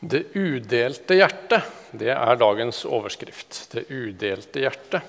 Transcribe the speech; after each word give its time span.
Det 0.00 0.30
udelte 0.32 1.18
hjertet, 1.18 1.66
det 1.92 2.08
er 2.14 2.38
dagens 2.40 2.86
overskrift. 2.88 3.66
Det 3.74 3.84
udelte 3.92 4.62
hjertet. 4.62 5.04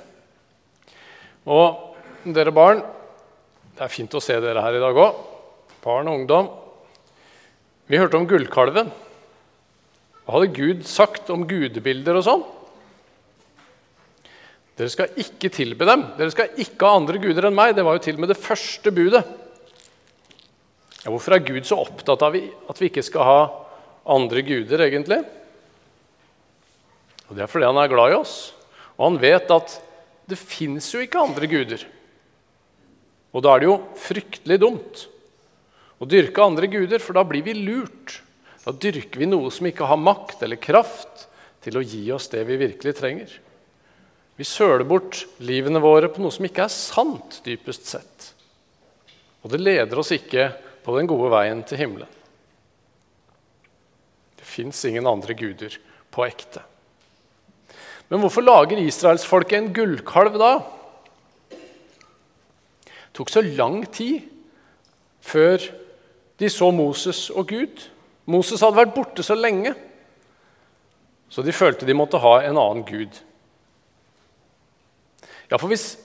Og 1.47 2.27
dere 2.27 2.51
barn, 2.51 2.81
det 3.77 3.85
er 3.85 3.93
fint 3.93 4.13
å 4.13 4.21
se 4.21 4.35
dere 4.43 4.63
her 4.65 4.75
i 4.75 4.81
dag 4.83 4.99
òg. 4.99 5.21
Barn 5.81 6.11
og 6.11 6.19
ungdom. 6.19 6.49
Vi 7.87 7.99
hørte 8.01 8.19
om 8.19 8.27
gullkalven. 8.27 8.91
Hva 10.25 10.35
hadde 10.35 10.51
Gud 10.59 10.83
sagt 10.87 11.31
om 11.33 11.47
gudebilder 11.47 12.19
og 12.19 12.27
sånn? 12.27 12.43
Dere 14.75 14.91
skal 14.91 15.15
ikke 15.23 15.53
tilbe 15.55 15.87
dem. 15.87 16.03
Dere 16.19 16.35
skal 16.35 16.51
ikke 16.59 16.87
ha 16.87 16.99
andre 16.99 17.23
guder 17.23 17.47
enn 17.47 17.55
meg. 17.55 17.77
Det 17.79 17.87
var 17.87 17.95
jo 17.95 18.03
til 18.03 18.19
og 18.19 18.25
med 18.25 18.35
det 18.35 18.39
første 18.43 18.91
budet. 18.91 19.23
Ja, 21.01 21.09
hvorfor 21.09 21.39
er 21.39 21.47
Gud 21.47 21.63
så 21.65 21.79
opptatt 21.79 22.27
av 22.27 22.35
at 22.35 22.79
vi 22.83 22.91
ikke 22.91 23.07
skal 23.07 23.25
ha 23.25 23.41
andre 24.05 24.43
guder, 24.45 24.85
egentlig? 24.87 25.21
Og 27.29 27.37
Det 27.37 27.45
er 27.45 27.51
fordi 27.51 27.69
han 27.69 27.79
er 27.79 27.91
glad 27.91 28.11
i 28.11 28.19
oss, 28.19 28.35
og 28.97 29.05
han 29.07 29.21
vet 29.21 29.51
at 29.55 29.77
det 30.27 30.39
fins 30.39 30.89
jo 30.93 30.99
ikke 31.03 31.21
andre 31.21 31.47
guder. 31.47 31.85
Og 33.31 33.43
da 33.43 33.53
er 33.53 33.61
det 33.61 33.69
jo 33.69 33.77
fryktelig 33.99 34.59
dumt 34.59 35.05
å 36.01 36.07
dyrke 36.09 36.43
andre 36.43 36.67
guder, 36.71 36.99
for 36.99 37.15
da 37.15 37.23
blir 37.27 37.45
vi 37.45 37.55
lurt. 37.55 38.19
Da 38.65 38.73
dyrker 38.73 39.21
vi 39.21 39.29
noe 39.29 39.51
som 39.53 39.67
ikke 39.69 39.87
har 39.87 40.01
makt 40.01 40.43
eller 40.45 40.59
kraft 40.61 41.27
til 41.61 41.77
å 41.77 41.85
gi 41.85 42.03
oss 42.13 42.27
det 42.33 42.43
vi 42.49 42.59
virkelig 42.59 42.95
trenger. 42.97 43.31
Vi 44.35 44.47
søler 44.47 44.83
bort 44.87 45.23
livene 45.45 45.81
våre 45.83 46.09
på 46.09 46.23
noe 46.23 46.33
som 46.33 46.45
ikke 46.47 46.65
er 46.65 46.73
sant, 46.73 47.41
dypest 47.45 47.85
sett. 47.89 48.31
Og 49.45 49.53
det 49.53 49.61
leder 49.61 50.01
oss 50.01 50.11
ikke 50.15 50.49
på 50.81 50.95
den 50.97 51.09
gode 51.09 51.29
veien 51.33 51.61
til 51.67 51.81
himmelen. 51.83 52.20
Fins 54.51 54.83
ingen 54.87 55.07
andre 55.07 55.35
guder 55.37 55.77
på 56.11 56.25
ekte. 56.27 56.63
Men 58.11 58.19
hvorfor 58.19 58.43
lager 58.43 58.81
israelsfolket 58.81 59.57
en 59.57 59.71
gullkalv 59.75 60.35
da? 60.39 60.51
Det 61.51 63.15
tok 63.15 63.31
så 63.31 63.43
lang 63.43 63.85
tid 63.91 64.25
før 65.23 65.63
de 66.39 66.49
så 66.51 66.71
Moses 66.75 67.29
og 67.29 67.47
Gud. 67.51 67.85
Moses 68.31 68.61
hadde 68.63 68.79
vært 68.79 68.95
borte 68.95 69.23
så 69.23 69.35
lenge, 69.35 69.73
så 71.31 71.43
de 71.43 71.55
følte 71.55 71.87
de 71.87 71.95
måtte 71.95 72.19
ha 72.19 72.37
en 72.43 72.59
annen 72.59 72.83
gud. 72.87 73.21
Ja, 75.51 75.59
for 75.59 75.67
hvis 75.71 75.95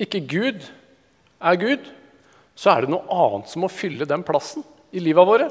ikke 0.00 0.20
Gud 0.28 0.64
er 1.40 1.60
Gud, 1.60 1.84
så 2.56 2.72
er 2.72 2.84
det 2.84 2.92
noe 2.92 3.04
annet 3.12 3.52
som 3.52 3.64
må 3.64 3.72
fylle 3.72 4.08
den 4.08 4.24
plassen 4.24 4.64
i 4.92 5.00
livet 5.04 5.28
våre. 5.28 5.48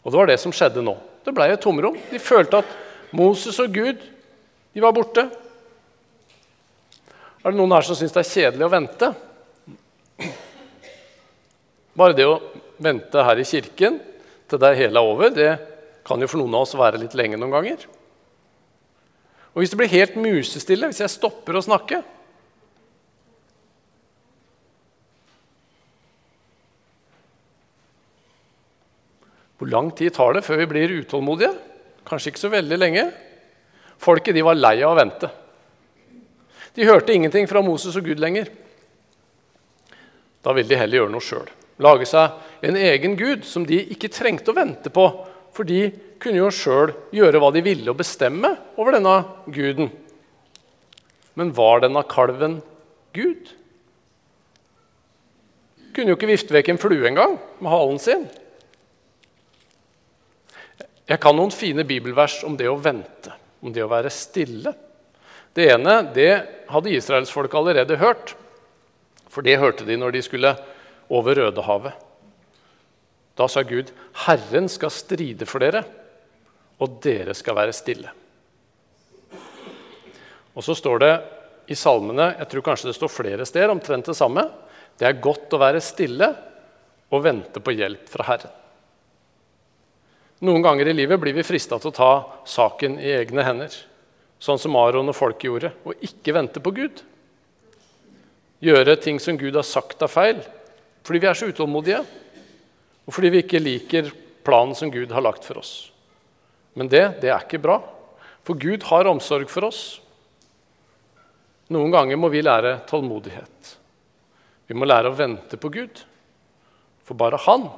Og 0.00 0.12
det 0.12 0.18
var 0.18 0.30
det 0.30 0.38
som 0.40 0.54
skjedde 0.54 0.84
nå. 0.84 0.94
Det 1.24 1.34
ble 1.36 1.50
et 1.52 1.60
tomrom. 1.60 1.96
De 2.10 2.20
følte 2.22 2.62
at 2.62 2.76
Moses 3.16 3.58
og 3.60 3.72
Gud 3.74 4.00
de 4.70 4.82
var 4.82 4.94
borte. 4.96 5.26
Er 7.40 7.52
det 7.52 7.58
noen 7.58 7.72
her 7.74 7.84
som 7.86 7.96
syns 7.98 8.14
det 8.14 8.22
er 8.22 8.30
kjedelig 8.30 8.66
å 8.66 8.72
vente? 8.72 9.10
Bare 11.96 12.16
det 12.16 12.28
å 12.28 12.38
vente 12.80 13.24
her 13.26 13.40
i 13.40 13.48
kirken 13.48 13.98
til 14.50 14.60
det 14.60 14.76
hele 14.78 15.00
er 15.00 15.08
over, 15.08 15.32
det 15.34 15.50
kan 16.06 16.20
jo 16.20 16.28
for 16.30 16.40
noen 16.40 16.54
av 16.56 16.64
oss 16.64 16.76
være 16.78 17.00
litt 17.02 17.16
lenge 17.18 17.38
noen 17.38 17.52
ganger. 17.54 17.84
Og 19.50 19.62
hvis 19.62 19.72
det 19.72 19.80
blir 19.80 19.92
helt 19.92 20.16
musestille, 20.20 20.88
hvis 20.90 21.02
jeg 21.02 21.12
stopper 21.12 21.58
å 21.58 21.64
snakke, 21.64 22.00
Hvor 29.60 29.68
lang 29.68 29.90
tid 29.92 30.14
tar 30.16 30.32
det 30.32 30.40
før 30.46 30.62
vi 30.62 30.70
blir 30.70 30.94
utålmodige? 31.02 31.52
Kanskje 32.08 32.32
ikke 32.32 32.40
så 32.40 32.48
veldig 32.54 32.78
lenge. 32.80 33.02
Folket 34.00 34.32
de 34.32 34.44
var 34.46 34.56
lei 34.56 34.78
av 34.80 34.94
å 34.94 34.96
vente. 34.96 35.28
De 36.72 36.86
hørte 36.88 37.12
ingenting 37.12 37.44
fra 37.50 37.60
Moses 37.60 37.98
og 38.00 38.08
Gud 38.08 38.22
lenger. 38.22 38.48
Da 40.40 40.56
ville 40.56 40.70
de 40.70 40.80
heller 40.80 41.02
gjøre 41.02 41.12
noe 41.12 41.26
sjøl. 41.26 41.52
Lage 41.84 42.08
seg 42.08 42.64
en 42.64 42.80
egen 42.80 43.18
gud 43.20 43.44
som 43.44 43.68
de 43.68 43.82
ikke 43.92 44.08
trengte 44.12 44.54
å 44.54 44.56
vente 44.56 44.92
på, 44.92 45.04
for 45.52 45.68
de 45.68 45.90
kunne 46.20 46.40
jo 46.40 46.50
sjøl 46.52 46.94
gjøre 47.12 47.40
hva 47.40 47.52
de 47.52 47.64
ville 47.64 47.92
og 47.92 48.00
bestemme 48.00 48.54
over 48.80 48.96
denne 48.96 49.16
guden. 49.52 49.92
Men 51.36 51.52
var 51.56 51.84
denne 51.84 52.00
kalven 52.08 52.62
Gud? 53.12 53.52
Kunne 55.92 56.12
jo 56.14 56.16
ikke 56.16 56.32
vifte 56.32 56.56
vekk 56.56 56.72
en 56.72 56.80
flue 56.80 57.08
engang 57.12 57.36
med 57.60 57.72
halen 57.72 58.00
sin. 58.00 58.30
Jeg 61.10 61.18
kan 61.18 61.34
noen 61.34 61.50
fine 61.50 61.82
bibelvers 61.82 62.38
om 62.46 62.54
det 62.54 62.68
å 62.70 62.78
vente, 62.78 63.32
om 63.60 63.72
det 63.74 63.82
å 63.82 63.90
være 63.90 64.12
stille. 64.14 64.70
Det 65.50 65.66
ene 65.72 65.96
det 66.14 66.30
hadde 66.70 66.92
israelsfolket 66.94 67.58
allerede 67.58 67.98
hørt, 67.98 68.36
for 69.30 69.42
det 69.42 69.58
hørte 69.58 69.86
de 69.88 69.96
når 69.98 70.14
de 70.14 70.22
skulle 70.22 70.52
over 71.10 71.40
Rødehavet. 71.40 72.06
Da 73.34 73.48
sa 73.48 73.62
Gud, 73.62 73.90
'Herren 74.14 74.68
skal 74.68 74.90
stride 74.90 75.46
for 75.46 75.58
dere, 75.58 75.82
og 76.78 77.00
dere 77.02 77.34
skal 77.34 77.54
være 77.54 77.74
stille'. 77.74 78.14
Og 80.54 80.62
så 80.62 80.74
står 80.74 80.98
det 80.98 81.14
i 81.68 81.74
salmene, 81.74 82.36
jeg 82.38 82.48
tror 82.50 82.62
kanskje 82.62 82.90
det 82.90 82.98
står 82.98 83.08
flere 83.08 83.46
steder, 83.46 83.70
omtrent 83.70 84.06
det 84.06 84.16
samme. 84.16 84.50
Det 84.98 85.06
er 85.08 85.22
godt 85.22 85.50
å 85.54 85.58
være 85.58 85.80
stille 85.80 86.34
og 87.10 87.22
vente 87.22 87.62
på 87.62 87.74
hjelp 87.74 88.08
fra 88.10 88.26
Herren. 88.26 88.59
Noen 90.40 90.64
ganger 90.64 90.88
i 90.88 90.96
livet 90.96 91.20
blir 91.20 91.36
vi 91.36 91.44
frista 91.44 91.76
til 91.76 91.90
å 91.90 91.96
ta 91.96 92.12
saken 92.48 92.96
i 93.02 93.10
egne 93.12 93.44
hender, 93.44 93.74
sånn 94.40 94.60
som 94.60 94.76
Aron 94.80 95.12
og 95.12 95.16
folket 95.16 95.50
gjorde, 95.50 95.72
og 95.84 96.00
ikke 96.06 96.32
vente 96.32 96.62
på 96.64 96.72
Gud. 96.78 97.02
Gjøre 98.64 98.96
ting 99.00 99.20
som 99.20 99.36
Gud 99.40 99.56
har 99.56 99.66
sagt 99.68 100.00
er 100.00 100.08
feil, 100.08 100.40
fordi 101.04 101.20
vi 101.20 101.28
er 101.28 101.36
så 101.36 101.48
utålmodige, 101.50 102.00
og 103.04 103.12
fordi 103.12 103.32
vi 103.34 103.42
ikke 103.44 103.60
liker 103.60 104.08
planen 104.46 104.76
som 104.76 104.92
Gud 104.92 105.12
har 105.12 105.24
lagt 105.24 105.44
for 105.44 105.60
oss. 105.60 105.90
Men 106.72 106.88
det, 106.88 107.02
det 107.20 107.32
er 107.32 107.44
ikke 107.44 107.60
bra, 107.60 107.76
for 108.46 108.56
Gud 108.56 108.86
har 108.88 109.10
omsorg 109.10 109.50
for 109.52 109.68
oss. 109.68 109.82
Noen 111.70 111.92
ganger 111.92 112.16
må 112.16 112.30
vi 112.32 112.40
lære 112.42 112.78
tålmodighet. 112.88 113.74
Vi 114.70 114.78
må 114.78 114.88
lære 114.88 115.12
å 115.12 115.18
vente 115.18 115.58
på 115.60 115.68
Gud. 115.74 116.00
For 117.04 117.18
bare 117.18 117.38
Han, 117.44 117.68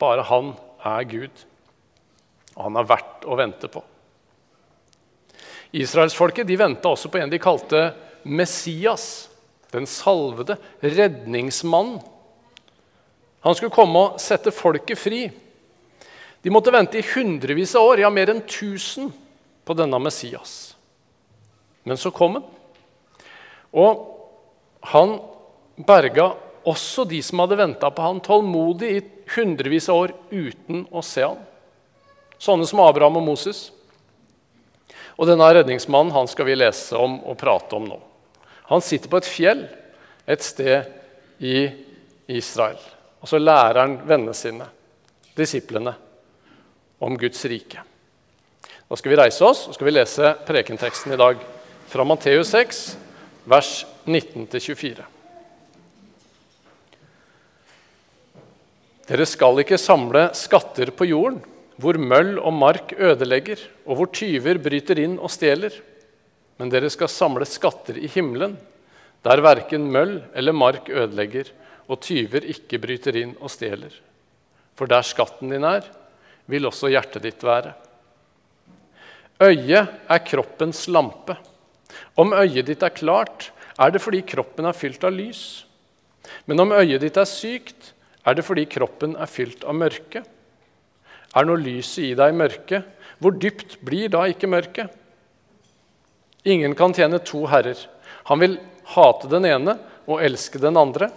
bare 0.00 0.24
Han 0.30 0.54
er 0.86 1.04
Gud. 1.10 1.44
Og 2.56 2.68
han 2.68 2.80
er 2.80 2.88
verdt 2.88 3.26
å 3.28 3.36
vente 3.38 3.70
på. 3.70 3.82
Israelsfolket 5.76 6.48
venta 6.56 6.92
også 6.92 7.10
på 7.12 7.20
en 7.20 7.32
de 7.32 7.40
kalte 7.42 7.90
Messias, 8.26 9.28
den 9.74 9.86
salvede 9.86 10.56
redningsmannen. 10.80 12.00
Han 13.46 13.54
skulle 13.54 13.74
komme 13.74 14.00
og 14.00 14.22
sette 14.22 14.50
folket 14.54 14.98
fri. 14.98 15.26
De 16.42 16.50
måtte 16.50 16.72
vente 16.74 16.98
i 16.98 17.04
hundrevis 17.14 17.74
av 17.78 17.92
år, 17.92 18.02
ja, 18.02 18.10
mer 18.10 18.32
enn 18.32 18.42
1000, 18.42 19.12
på 19.66 19.74
denne 19.74 19.98
Messias. 20.02 20.76
Men 21.86 21.98
så 21.98 22.10
kom 22.14 22.38
han. 22.38 22.46
Og 23.74 24.02
han 24.92 25.16
berga 25.86 26.32
også 26.66 27.04
de 27.06 27.20
som 27.22 27.42
hadde 27.42 27.58
venta 27.58 27.90
på 27.90 28.02
han 28.02 28.22
tålmodig 28.22 28.90
i 28.94 29.04
hundrevis 29.34 29.88
av 29.90 30.06
år 30.06 30.14
uten 30.30 30.86
å 30.90 31.02
se 31.06 31.26
han. 31.26 31.38
Sånne 32.38 32.66
som 32.68 32.82
Abraham 32.84 33.20
og 33.20 33.26
Moses. 33.30 33.70
Og 35.16 35.28
denne 35.28 35.48
redningsmannen 35.56 36.12
han 36.12 36.28
skal 36.28 36.48
vi 36.48 36.58
lese 36.58 36.96
om 37.00 37.18
og 37.24 37.38
prate 37.40 37.76
om 37.78 37.88
nå. 37.88 37.98
Han 38.68 38.82
sitter 38.84 39.10
på 39.10 39.20
et 39.20 39.30
fjell 39.30 39.64
et 40.26 40.42
sted 40.42 40.90
i 41.38 41.68
Israel. 42.36 42.80
Og 43.22 43.30
så 43.30 43.40
lærer 43.40 43.80
han 43.80 43.96
vennene 44.06 44.34
sine, 44.36 44.66
disiplene, 45.38 45.94
om 46.98 47.16
Guds 47.20 47.44
rike. 47.44 47.82
Da 48.88 48.96
skal 48.96 49.12
vi 49.12 49.18
reise 49.18 49.44
oss 49.44 49.66
og 49.68 49.74
skal 49.76 49.88
vi 49.88 49.96
lese 49.96 50.30
prekenteksten 50.46 51.12
i 51.12 51.18
dag 51.20 51.42
fra 51.90 52.06
Matteus 52.08 52.52
6, 52.54 52.78
vers 53.44 53.72
19-24. 54.06 55.04
Dere 59.06 59.26
skal 59.28 59.60
ikke 59.62 59.78
samle 59.78 60.28
skatter 60.34 60.90
på 60.96 61.06
jorden 61.12 61.42
hvor 61.80 61.98
møll 62.00 62.38
og 62.40 62.54
mark 62.56 62.94
ødelegger, 62.96 63.60
og 63.84 63.98
hvor 63.98 64.10
tyver 64.14 64.58
bryter 64.62 64.98
inn 65.02 65.18
og 65.20 65.30
stjeler. 65.32 65.74
Men 66.56 66.72
dere 66.72 66.88
skal 66.92 67.12
samle 67.12 67.46
skatter 67.48 67.98
i 68.00 68.08
himmelen, 68.08 68.56
der 69.26 69.42
verken 69.44 69.88
møll 69.92 70.20
eller 70.36 70.56
mark 70.56 70.88
ødelegger, 70.88 71.50
og 71.86 72.00
tyver 72.02 72.46
ikke 72.48 72.80
bryter 72.82 73.18
inn 73.20 73.34
og 73.40 73.52
stjeler. 73.52 73.92
For 74.76 74.88
der 74.90 75.04
skatten 75.06 75.52
din 75.52 75.66
er, 75.66 75.84
vil 76.46 76.68
også 76.68 76.90
hjertet 76.92 77.24
ditt 77.26 77.44
være. 77.44 77.74
Øyet 79.42 79.92
er 80.08 80.24
kroppens 80.24 80.86
lampe. 80.88 81.36
Om 82.16 82.32
øyet 82.32 82.66
ditt 82.70 82.82
er 82.86 82.94
klart, 82.94 83.50
er 83.76 83.92
det 83.92 84.00
fordi 84.00 84.22
kroppen 84.24 84.64
er 84.64 84.76
fylt 84.76 85.04
av 85.04 85.12
lys. 85.12 85.66
Men 86.48 86.64
om 86.64 86.72
øyet 86.72 87.02
ditt 87.04 87.18
er 87.20 87.28
sykt, 87.28 87.92
er 88.26 88.34
det 88.34 88.46
fordi 88.46 88.64
kroppen 88.70 89.14
er 89.20 89.30
fylt 89.30 89.66
av 89.68 89.76
mørke. 89.76 90.24
Er 91.36 91.48
når 91.48 91.62
lyset 91.62 92.10
i 92.10 92.14
deg 92.18 92.36
mørke. 92.36 92.82
Hvor 93.20 93.36
dypt 93.36 93.78
blir 93.84 94.10
da 94.12 94.24
ikke 94.28 94.50
mørket? 94.50 94.92
Ingen 96.46 96.76
kan 96.78 96.94
tjene 96.94 97.20
to 97.26 97.44
herrer. 97.50 97.78
Han 98.30 98.42
vil 98.42 98.58
hate 98.94 99.30
den 99.30 99.48
ene 99.48 99.76
og 100.06 100.22
elske 100.22 100.60
den 100.62 100.78
andre, 100.78 101.10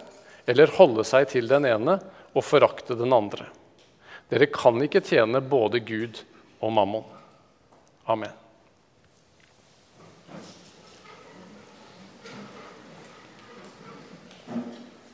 eller 0.50 0.72
holde 0.80 1.06
seg 1.06 1.30
til 1.30 1.50
den 1.50 1.68
ene 1.70 2.00
og 2.34 2.46
forakte 2.46 2.98
den 2.98 3.14
andre. 3.14 3.46
Dere 4.30 4.50
kan 4.54 4.78
ikke 4.82 5.02
tjene 5.06 5.42
både 5.42 5.82
Gud 5.86 6.22
og 6.62 6.74
mammon. 6.74 7.06
Amen. 8.10 8.34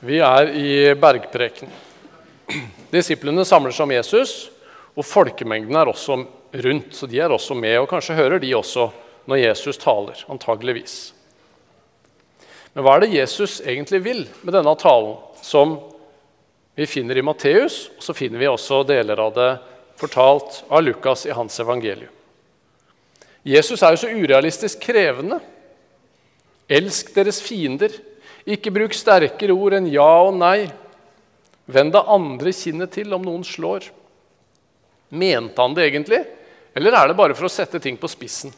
Vi 0.05 0.19
er 0.21 0.51
i 0.53 0.69
bergpreken. 0.99 1.71
Disiplene 2.91 3.43
samler 3.47 3.73
seg 3.73 3.87
om 3.87 3.93
Jesus, 3.95 4.33
og 4.95 5.05
folkemengden 5.05 5.75
er 5.75 5.91
også 5.91 6.17
rundt. 6.65 6.95
Så 6.95 7.07
de 7.07 7.19
er 7.19 7.33
også 7.33 7.55
med, 7.57 7.77
og 7.79 7.89
kanskje 7.91 8.15
hører 8.15 8.39
de 8.39 8.53
også 8.55 8.89
når 9.27 9.41
Jesus 9.41 9.77
taler. 9.77 10.25
antageligvis. 10.29 11.13
Men 12.73 12.83
hva 12.83 12.95
er 12.95 13.05
det 13.05 13.15
Jesus 13.15 13.61
egentlig 13.61 14.03
vil 14.03 14.25
med 14.43 14.53
denne 14.53 14.75
talen, 14.75 15.15
som 15.41 15.77
vi 16.75 16.85
finner 16.85 17.17
i 17.17 17.23
Matteus, 17.23 17.89
og 17.95 18.03
så 18.03 18.13
finner 18.13 18.39
vi 18.39 18.47
også 18.51 18.83
deler 18.83 19.19
av 19.19 19.33
det 19.35 19.51
fortalt 19.95 20.63
av 20.69 20.83
Lukas 20.83 21.25
i 21.25 21.31
hans 21.31 21.59
evangelium? 21.59 22.11
Jesus 23.45 23.83
er 23.83 23.93
jo 23.93 24.01
så 24.01 24.09
urealistisk 24.09 24.81
krevende. 24.81 25.37
Elsk 26.67 27.13
deres 27.15 27.39
fiender. 27.45 27.93
Ikke 28.45 28.73
bruk 28.73 28.93
sterkere 28.93 29.53
ord 29.53 29.77
enn 29.77 29.87
ja 29.89 30.09
og 30.25 30.33
nei. 30.37 30.65
Vend 31.69 31.93
det 31.93 32.01
andre 32.09 32.53
kinnet 32.53 32.91
til 32.97 33.13
om 33.13 33.23
noen 33.25 33.45
slår. 33.45 33.85
Mente 35.09 35.61
han 35.61 35.75
det 35.77 35.85
egentlig, 35.89 36.23
eller 36.75 36.97
er 36.97 37.07
det 37.07 37.17
bare 37.17 37.35
for 37.37 37.47
å 37.47 37.51
sette 37.51 37.79
ting 37.79 37.97
på 37.97 38.09
spissen? 38.11 38.53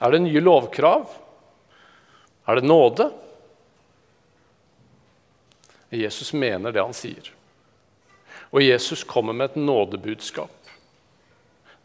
Er 0.00 0.12
det 0.12 0.24
nye 0.26 0.42
lovkrav? 0.42 1.06
Er 2.46 2.58
det 2.58 2.68
nåde? 2.68 3.08
Jesus 5.90 6.32
mener 6.36 6.74
det 6.74 6.82
han 6.82 6.94
sier. 6.94 7.30
Og 8.52 8.62
Jesus 8.62 9.04
kommer 9.08 9.32
med 9.32 9.50
et 9.50 9.56
nådebudskap. 9.60 10.52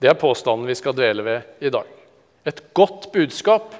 Det 0.02 0.10
er 0.10 0.20
påstanden 0.20 0.68
vi 0.68 0.76
skal 0.76 0.96
dvele 0.98 1.24
ved 1.24 1.64
i 1.64 1.72
dag. 1.72 1.88
Et 2.44 2.62
godt 2.74 3.12
budskap 3.14 3.76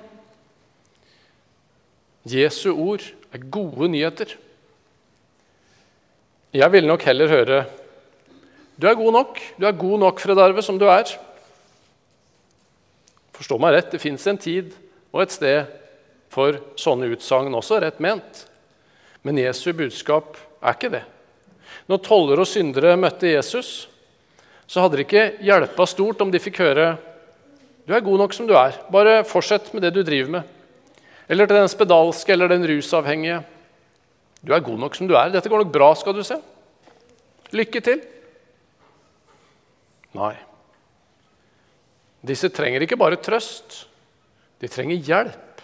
Jesu 2.30 2.70
ord 2.70 3.02
er 3.34 3.46
gode 3.50 3.88
nyheter. 3.90 4.36
Jeg 6.54 6.72
ville 6.72 6.90
nok 6.90 7.02
heller 7.08 7.32
høre 7.32 7.62
du 8.82 8.88
er 8.90 8.98
god 8.98 9.14
nok, 9.14 9.42
du 9.62 9.68
er 9.70 9.78
god 9.78 10.02
nok, 10.02 10.24
Fredarve, 10.24 10.64
som 10.66 10.80
du 10.82 10.88
er. 10.90 11.12
Forstå 13.38 13.60
meg 13.62 13.76
rett, 13.76 13.92
det 13.94 14.02
fins 14.02 14.26
en 14.30 14.40
tid 14.42 14.74
og 15.12 15.22
et 15.24 15.36
sted 15.36 15.70
for 16.32 16.58
sånne 16.80 17.12
utsagn 17.14 17.54
også, 17.54 17.78
rett 17.84 18.02
ment. 18.02 18.46
Men 19.22 19.38
Jesu 19.38 19.70
budskap 19.78 20.40
er 20.62 20.76
ikke 20.76 20.92
det. 20.96 21.04
Når 21.92 22.02
toller 22.06 22.42
og 22.42 22.50
syndere 22.50 22.98
møtte 22.98 23.30
Jesus, 23.30 23.86
så 24.66 24.84
hadde 24.84 24.98
det 24.98 25.06
ikke 25.06 25.26
hjelpa 25.46 25.86
stort 25.90 26.22
om 26.24 26.32
de 26.34 26.42
fikk 26.42 26.62
høre 26.64 26.90
du 27.88 27.96
er 27.98 28.04
god 28.06 28.22
nok 28.22 28.36
som 28.36 28.46
du 28.48 28.54
er, 28.56 28.78
bare 28.94 29.24
fortsett 29.28 29.72
med 29.74 29.84
det 29.84 29.94
du 29.96 30.04
driver 30.06 30.30
med. 30.38 30.50
Eller 31.32 31.48
til 31.50 31.58
den 31.58 31.72
spedalske 31.72 32.34
eller 32.34 32.52
den 32.52 32.66
rusavhengige. 32.70 33.42
Du 34.46 34.54
er 34.54 34.64
god 34.64 34.80
nok 34.80 34.96
som 34.98 35.10
du 35.10 35.16
er. 35.18 35.32
Dette 35.34 35.50
går 35.50 35.64
nok 35.64 35.74
bra, 35.74 35.90
skal 35.98 36.16
du 36.16 36.22
se. 36.26 36.38
Lykke 37.56 37.82
til. 37.84 38.04
Nei. 40.18 40.34
Disse 42.22 42.52
trenger 42.54 42.84
ikke 42.86 43.00
bare 43.00 43.20
trøst. 43.22 43.86
De 44.62 44.70
trenger 44.70 45.02
hjelp. 45.02 45.64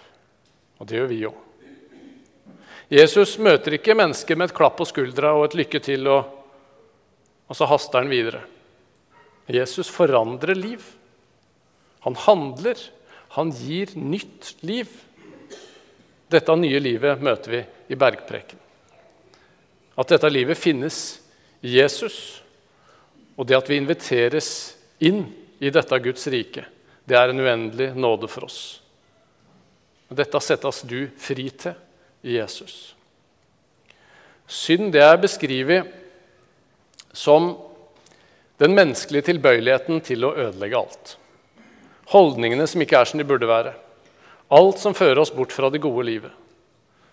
Og 0.77 0.89
det 0.89 0.97
gjør 0.97 1.11
vi 1.11 1.25
òg. 1.29 1.43
Jesus 2.87 3.35
møter 3.43 3.75
ikke 3.75 3.97
mennesker 3.97 4.37
med 4.39 4.49
et 4.49 4.55
klapp 4.55 4.77
på 4.79 4.87
skuldra 4.87 5.33
og 5.35 5.49
et 5.49 5.57
lykke 5.59 5.81
til, 5.83 6.07
og, 6.07 6.29
og 7.51 7.57
så 7.57 7.67
haster 7.67 7.99
han 7.99 8.11
videre. 8.11 8.45
Jesus 9.51 9.91
forandrer 9.91 10.55
liv. 10.55 10.83
Han 12.07 12.15
handler. 12.15 12.79
Han 13.35 13.51
gir 13.51 13.91
nytt 13.99 14.55
liv. 14.63 14.87
Dette 16.31 16.55
nye 16.59 16.79
livet 16.79 17.23
møter 17.23 17.53
vi 17.53 17.61
i 17.91 17.99
bergpreken. 17.99 18.59
At 19.97 20.11
dette 20.11 20.29
livet 20.31 20.59
finnes 20.59 21.19
i 21.65 21.77
Jesus, 21.79 22.41
og 23.37 23.45
det 23.47 23.57
at 23.57 23.69
vi 23.69 23.77
inviteres 23.77 24.49
inn 24.99 25.23
i 25.61 25.71
dette 25.73 25.99
Guds 26.01 26.25
rike, 26.33 26.65
det 27.07 27.15
er 27.17 27.31
en 27.31 27.41
uendelig 27.41 27.91
nåde 27.95 28.29
for 28.29 28.49
oss. 28.49 28.59
Dette 30.09 30.39
settes 30.43 30.81
du 30.87 31.07
fri 31.19 31.49
til 31.51 31.75
i 32.27 32.37
Jesus. 32.37 32.95
Synd 34.47 34.93
det 34.95 35.03
er 35.03 35.19
beskrevet 35.19 35.89
som 37.15 37.53
den 38.57 38.73
menneskelige 38.73 39.29
tilbøyeligheten 39.29 39.99
til 40.05 40.25
å 40.25 40.33
ødelegge 40.47 40.79
alt. 40.79 41.13
Holdningene 42.13 42.65
som 42.69 42.81
ikke 42.81 43.01
er 43.01 43.09
som 43.09 43.19
de 43.19 43.27
burde 43.27 43.49
være. 43.49 43.73
Alt 44.55 44.79
som 44.79 44.95
fører 44.95 45.19
oss 45.21 45.33
bort 45.35 45.51
fra 45.51 45.69
det 45.69 45.83
gode 45.83 46.05
livet. 46.07 46.31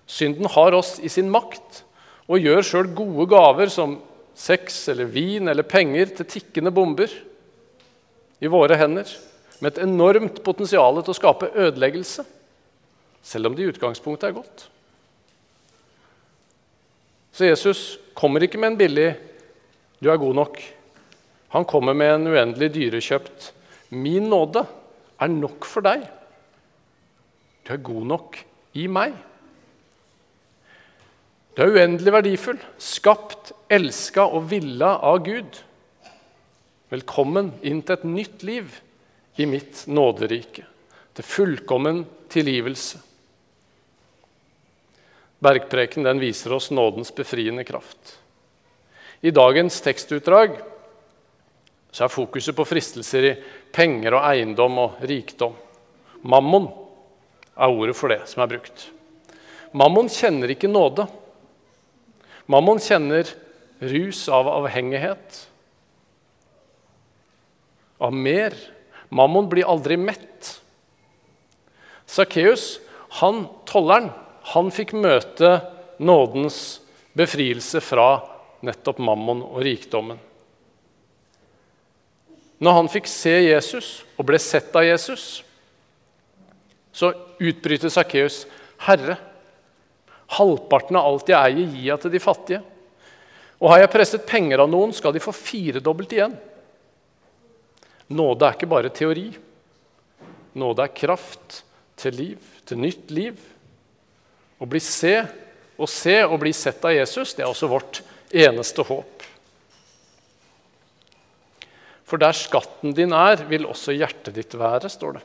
Synden 0.07 0.47
har 0.55 0.77
oss 0.77 0.97
i 1.03 1.11
sin 1.11 1.31
makt 1.33 1.83
og 2.31 2.41
gjør 2.41 2.63
sjøl 2.65 2.91
gode 2.97 3.27
gaver 3.33 3.73
som 3.73 3.99
sex 4.35 4.89
eller 4.93 5.09
vin 5.11 5.49
eller 5.49 5.67
penger 5.67 6.11
til 6.19 6.27
tikkende 6.27 6.73
bomber 6.75 7.11
i 8.43 8.51
våre 8.51 8.77
hender, 8.77 9.09
med 9.63 9.73
et 9.73 9.85
enormt 9.87 10.43
potensial 10.45 10.99
til 11.01 11.15
å 11.15 11.17
skape 11.17 11.53
ødeleggelse, 11.55 12.25
selv 13.25 13.49
om 13.49 13.55
det 13.57 13.65
i 13.65 13.71
utgangspunktet 13.71 14.29
er 14.29 14.37
godt. 14.37 14.67
Så 17.35 17.49
Jesus 17.49 17.99
kommer 18.15 18.45
ikke 18.45 18.59
med 18.59 18.75
en 18.75 18.79
billig 18.79 19.15
'du 20.03 20.11
er 20.11 20.17
god 20.17 20.35
nok'. 20.35 20.63
Han 21.49 21.65
kommer 21.65 21.95
med 21.95 22.15
en 22.15 22.27
uendelig 22.27 22.75
dyrekjøpt 22.75 23.53
'min 23.91 24.29
nåde 24.29 24.67
er 25.21 25.27
nok 25.27 25.65
for 25.65 25.81
deg'. 25.81 26.07
Du 27.67 27.73
er 27.73 27.77
god 27.77 28.05
nok 28.07 28.45
i 28.75 28.87
meg. 28.87 29.15
Du 31.55 31.63
er 31.63 31.71
uendelig 31.71 32.11
verdifull, 32.11 32.59
skapt, 32.83 33.53
elska 33.71 34.25
og 34.27 34.49
villa 34.51 34.97
av 35.07 35.21
Gud. 35.23 35.61
Velkommen 36.91 37.53
inn 37.63 37.85
til 37.87 37.95
et 37.95 38.09
nytt 38.11 38.43
liv 38.43 38.75
i 39.39 39.47
mitt 39.47 39.85
nåderike, 39.87 40.67
til 41.15 41.29
fullkommen 41.31 42.03
tilgivelse. 42.35 42.99
Bergpreken 45.47 46.11
den 46.11 46.25
viser 46.25 46.59
oss 46.59 46.73
nådens 46.75 47.15
befriende 47.15 47.63
kraft. 47.67 48.19
I 49.23 49.31
dagens 49.31 49.79
tekstutdrag 49.85 50.59
så 51.95 52.09
er 52.09 52.17
fokuset 52.19 52.59
på 52.59 52.67
fristelser 52.67 53.31
i 53.31 53.37
penger 53.71 54.19
og 54.19 54.27
eiendom 54.27 54.81
og 54.89 55.03
rikdom. 55.07 55.55
Mammon 56.27 56.73
er 57.55 57.71
ordet 57.71 57.95
for 57.95 58.11
det 58.11 58.25
som 58.27 58.43
er 58.43 58.57
brukt. 58.57 58.89
Mammon 59.71 60.11
kjenner 60.11 60.51
ikke 60.51 60.67
nåde. 60.67 61.07
Mammon 62.51 62.81
kjenner 62.83 63.29
rus 63.85 64.27
av 64.29 64.49
avhengighet, 64.49 65.39
av 67.99 68.13
mer. 68.13 68.55
Mammon 69.09 69.49
blir 69.49 69.69
aldri 69.71 69.97
mett. 69.97 70.51
Sakkeus, 72.07 72.81
han 73.21 73.45
tolleren, 73.69 74.11
han 74.55 74.71
fikk 74.75 74.93
møte 74.99 75.57
nådens 76.03 76.81
befrielse 77.17 77.81
fra 77.85 78.09
nettopp 78.65 78.99
mammon 79.01 79.43
og 79.47 79.63
rikdommen. 79.65 80.19
Når 82.65 82.77
han 82.79 82.91
fikk 82.91 83.09
se 83.11 83.33
Jesus 83.45 83.89
og 84.19 84.27
ble 84.29 84.41
sett 84.41 84.75
av 84.77 84.87
Jesus, 84.87 85.43
så 86.95 87.11
utbryter 87.43 87.91
Sakkeus, 87.91 88.45
'Herre, 88.79 89.17
halvparten 90.39 90.99
av 90.99 91.09
alt 91.09 91.31
jeg 91.31 91.39
eier, 91.39 91.69
gir 91.71 91.91
jeg 91.91 92.03
til 92.03 92.15
de 92.15 92.23
fattige.' 92.23 92.63
'Og 93.61 93.71
har 93.71 93.85
jeg 93.85 93.93
presset 93.95 94.27
penger 94.27 94.61
av 94.61 94.69
noen, 94.69 94.93
skal 94.93 95.15
de 95.15 95.23
få 95.23 95.33
firedobbelt 95.33 96.13
igjen.' 96.13 96.37
Nåde 98.15 98.45
er 98.45 98.57
ikke 98.57 98.69
bare 98.69 98.93
teori. 98.93 99.31
Nåde 100.55 100.85
er 100.85 100.93
kraft 100.93 101.63
til 101.97 102.15
liv, 102.15 102.39
til 102.67 102.79
nytt 102.79 103.11
liv. 103.11 103.39
Å 104.61 104.69
bli 104.69 104.81
se 104.81 105.23
og 105.79 105.89
se 105.89 106.19
og 106.23 106.37
bli 106.43 106.53
sett 106.53 106.85
av 106.85 106.93
Jesus, 106.93 107.33
det 107.35 107.43
er 107.43 107.51
også 107.51 107.71
vårt 107.71 108.03
eneste 108.31 108.85
håp. 108.85 109.25
For 112.05 112.21
der 112.21 112.37
skatten 112.37 112.93
din 112.95 113.17
er, 113.17 113.41
vil 113.49 113.65
også 113.67 113.97
hjertet 113.97 114.37
ditt 114.37 114.55
være, 114.55 114.93
står 114.93 115.17
det. 115.17 115.25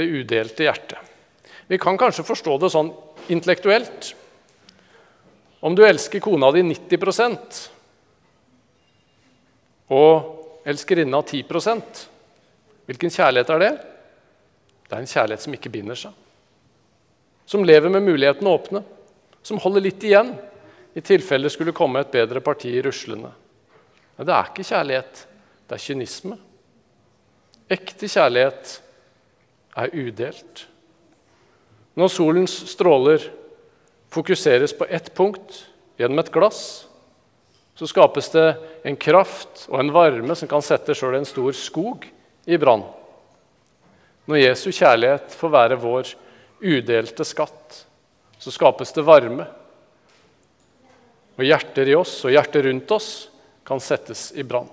det 0.00 0.08
udelte 0.08 0.64
hjertet. 0.64 1.08
Vi 1.70 1.78
kan 1.78 1.98
kanskje 1.98 2.26
forstå 2.26 2.56
det 2.58 2.72
sånn 2.74 2.88
intellektuelt. 3.30 4.08
Om 5.62 5.76
du 5.78 5.84
elsker 5.86 6.22
kona 6.24 6.48
di 6.50 6.64
90% 6.66 7.60
og 9.94 10.64
elskerinna 10.66 11.20
10% 11.22 12.00
hvilken 12.90 13.12
kjærlighet 13.14 13.52
er 13.54 13.62
det? 13.62 13.70
Det 14.88 14.96
er 14.96 15.04
en 15.04 15.12
kjærlighet 15.12 15.44
som 15.44 15.54
ikke 15.54 15.70
binder 15.70 15.98
seg. 15.98 16.16
Som 17.46 17.62
lever 17.62 17.92
med 17.92 18.02
mulighetene 18.02 18.50
åpne. 18.50 18.82
Som 19.46 19.62
holder 19.62 19.84
litt 19.84 20.02
igjen 20.02 20.32
i 20.98 21.04
tilfelle 21.06 21.46
det 21.46 21.54
skulle 21.54 21.76
komme 21.76 22.02
et 22.02 22.10
bedre 22.10 22.42
parti 22.42 22.72
ruslende. 22.82 23.30
Men 24.16 24.26
det 24.26 24.34
er 24.34 24.50
ikke 24.50 24.66
kjærlighet, 24.72 25.22
det 25.70 25.78
er 25.78 25.84
kynisme. 25.86 26.40
Ekte 27.70 28.10
kjærlighet 28.10 28.74
er 29.78 29.94
udelt. 29.94 30.66
Når 31.98 32.12
solens 32.12 32.54
stråler 32.70 33.24
fokuseres 34.10 34.74
på 34.76 34.86
ett 34.90 35.12
punkt 35.14 35.64
gjennom 35.98 36.22
et 36.22 36.32
glass, 36.32 36.86
så 37.74 37.88
skapes 37.88 38.30
det 38.34 38.46
en 38.84 38.96
kraft 39.00 39.66
og 39.70 39.78
en 39.80 39.92
varme 39.94 40.36
som 40.36 40.50
kan 40.50 40.64
sette 40.64 40.94
sjøl 40.96 41.16
en 41.18 41.28
stor 41.28 41.54
skog 41.56 42.04
i 42.50 42.58
brann. 42.60 42.84
Når 44.28 44.42
Jesu 44.42 44.68
kjærlighet 44.68 45.32
får 45.34 45.54
være 45.54 45.78
vår 45.80 46.12
udelte 46.60 47.24
skatt, 47.24 47.84
så 48.40 48.52
skapes 48.52 48.92
det 48.96 49.04
varme. 49.06 49.46
Og 51.40 51.46
hjerter 51.46 51.88
i 51.88 51.96
oss 51.96 52.18
og 52.26 52.34
hjertet 52.34 52.66
rundt 52.66 52.92
oss 52.94 53.08
kan 53.66 53.80
settes 53.80 54.28
i 54.36 54.44
brann. 54.44 54.68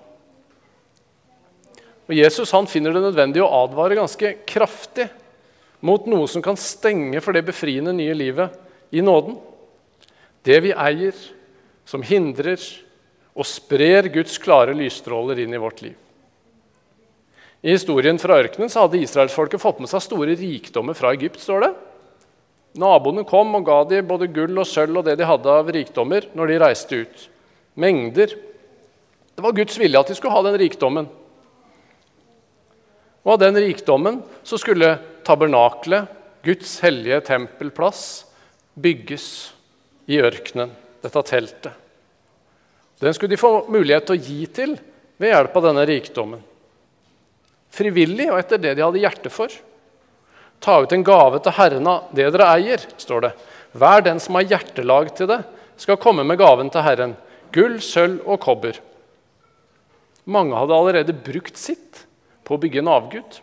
Og 2.07 2.15
Jesus 2.15 2.51
han 2.55 2.67
finner 2.71 2.95
det 2.95 3.03
nødvendig 3.03 3.43
å 3.43 3.51
advare 3.63 3.97
ganske 3.99 4.33
kraftig 4.47 5.07
mot 5.79 6.07
noe 6.09 6.27
som 6.29 6.41
kan 6.41 6.57
stenge 6.57 7.21
for 7.21 7.35
det 7.35 7.45
befriende 7.47 7.93
nye 7.95 8.15
livet 8.17 8.55
i 8.91 9.03
nåden. 9.03 9.37
Det 10.43 10.59
vi 10.63 10.73
eier, 10.73 11.15
som 11.87 12.03
hindrer 12.03 12.59
og 13.37 13.47
sprer 13.47 14.09
Guds 14.11 14.39
klare 14.41 14.75
lysstråler 14.75 15.39
inn 15.43 15.53
i 15.53 15.61
vårt 15.61 15.81
liv. 15.85 15.95
I 17.61 17.73
historien 17.73 18.19
fra 18.21 18.37
ørkenen 18.41 18.69
så 18.69 18.85
hadde 18.85 18.99
israelsfolket 19.01 19.61
fått 19.61 19.79
med 19.81 19.89
seg 19.91 20.03
store 20.03 20.35
rikdommer 20.37 20.97
fra 20.97 21.13
Egypt. 21.15 21.39
står 21.41 21.61
det. 21.65 21.71
Naboene 22.77 23.25
kom 23.25 23.55
og 23.57 23.65
ga 23.65 23.81
dem 23.89 24.07
både 24.07 24.29
gull 24.29 24.59
og 24.59 24.67
sølv 24.69 24.99
og 24.99 25.07
det 25.07 25.17
de 25.17 25.25
hadde 25.25 25.49
av 25.49 25.71
rikdommer 25.73 26.27
når 26.37 26.51
de 26.51 26.59
reiste 26.61 27.01
ut. 27.01 27.29
Mengder. 27.73 28.35
Det 29.35 29.43
var 29.43 29.55
Guds 29.57 29.77
vilje 29.79 29.99
at 29.99 30.09
de 30.09 30.17
skulle 30.17 30.33
ha 30.33 30.43
den 30.45 30.57
rikdommen. 30.61 31.07
Og 33.25 33.33
av 33.33 33.41
den 33.41 33.57
rikdommen 33.59 34.21
så 34.45 34.59
skulle 34.61 34.95
tabernaklet, 35.27 36.13
Guds 36.47 36.77
hellige 36.79 37.19
tempelplass, 37.27 38.01
bygges 38.79 39.27
i 40.07 40.21
ørkenen, 40.23 40.71
dette 41.03 41.23
teltet. 41.27 41.73
Den 43.01 43.13
skulle 43.13 43.35
de 43.35 43.41
få 43.41 43.67
mulighet 43.69 44.07
til 44.07 44.15
å 44.15 44.23
gi 44.23 44.45
til 44.55 44.77
ved 45.19 45.33
hjelp 45.33 45.57
av 45.59 45.67
denne 45.67 45.83
rikdommen. 45.89 46.41
Frivillig 47.73 48.29
og 48.31 48.39
etter 48.39 48.61
det 48.61 48.73
de 48.77 48.85
hadde 48.85 49.01
hjerte 49.03 49.31
for. 49.33 49.51
Ta 50.63 50.79
ut 50.81 50.93
en 50.95 51.05
gave 51.05 51.41
til 51.43 51.53
Herren 51.59 51.89
av 51.91 52.09
det 52.15 52.29
dere 52.33 52.49
eier, 52.55 52.81
står 52.97 53.27
det. 53.27 53.33
Hver 53.77 54.05
den 54.07 54.21
som 54.23 54.37
har 54.39 54.47
hjertelag 54.47 55.11
til 55.17 55.29
det, 55.29 55.41
skal 55.77 55.99
komme 56.01 56.25
med 56.25 56.39
gaven 56.41 56.71
til 56.73 56.85
Herren. 56.85 57.13
Gull, 57.53 57.77
sølv 57.83 58.23
og 58.25 58.39
kobber. 58.41 58.79
Mange 60.27 60.57
hadde 60.57 60.75
allerede 60.75 61.13
brukt 61.13 61.59
sitt 61.59 62.01
på 62.47 62.55
å 62.55 62.61
bygge 62.61 62.81
en 62.81 62.89
avgud. 62.91 63.37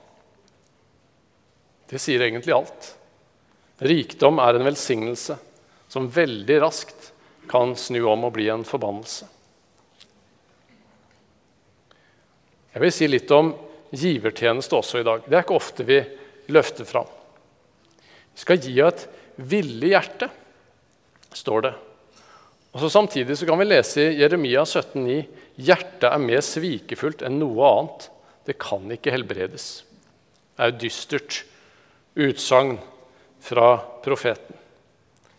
Det 1.91 2.01
sier 2.01 2.25
egentlig 2.25 2.55
alt. 2.57 2.91
Rikdom 3.85 4.39
er 4.43 4.57
en 4.57 4.67
velsignelse 4.67 5.37
som 5.91 6.09
veldig 6.11 6.59
raskt 6.63 7.11
kan 7.51 7.75
snu 7.77 8.01
om 8.09 8.27
og 8.27 8.35
bli 8.37 8.49
en 8.53 8.65
forbannelse. 8.67 9.29
Jeg 12.75 12.83
vil 12.83 12.95
si 12.95 13.07
litt 13.07 13.31
om 13.35 13.53
givertjeneste 13.95 14.75
også 14.75 15.03
i 15.03 15.07
dag. 15.07 15.27
Det 15.27 15.37
er 15.37 15.45
ikke 15.45 15.59
ofte 15.59 15.87
vi 15.87 16.01
løfter 16.55 16.89
fram. 16.89 17.11
Vi 18.35 18.43
skal 18.43 18.59
gi 18.59 18.75
av 18.83 18.91
et 18.91 19.05
villig 19.37 19.93
hjerte, 19.93 20.31
står 21.35 21.67
det. 21.69 21.75
Og 22.75 22.83
så 22.83 22.91
Samtidig 22.91 23.37
så 23.39 23.47
kan 23.47 23.61
vi 23.61 23.69
lese 23.69 24.03
i 24.03 24.19
Jeremia 24.19 24.65
17,9.: 24.67 25.21
Hjertet 25.63 26.09
er 26.11 26.23
mer 26.23 26.43
svikefullt 26.43 27.23
enn 27.23 27.39
noe 27.39 27.69
annet. 27.69 28.09
Det 28.45 28.59
kan 28.59 28.91
ikke 28.91 29.15
helbredes. 29.15 29.85
Det 30.57 30.65
er 30.65 30.73
jo 30.73 30.81
dystert 30.83 31.45
utsagn 32.15 32.79
fra 33.45 33.79
profeten. 34.05 34.57